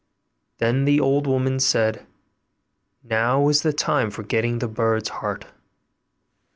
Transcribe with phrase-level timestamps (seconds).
[0.57, 2.07] Then the old woman said,
[3.03, 5.45] 'Now is the time for getting the bird's heart.